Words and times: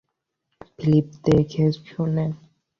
Philip, 0.69 1.07
দেখেশুনে। 1.25 2.25